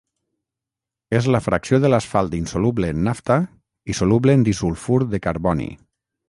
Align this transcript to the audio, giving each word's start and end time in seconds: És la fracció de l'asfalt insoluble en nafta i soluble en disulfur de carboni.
És 1.17 1.27
la 1.35 1.41
fracció 1.47 1.79
de 1.83 1.91
l'asfalt 1.93 2.33
insoluble 2.37 2.89
en 2.95 3.03
nafta 3.09 3.37
i 3.93 3.97
soluble 4.01 4.37
en 4.41 4.47
disulfur 4.49 4.99
de 5.13 5.23
carboni. 5.29 5.71